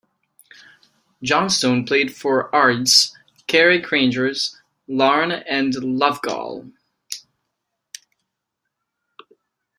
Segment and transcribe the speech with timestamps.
[1.21, 3.15] Johnstone played for Ards,
[3.45, 6.71] Carrick Rangers, Larne and Loughgall.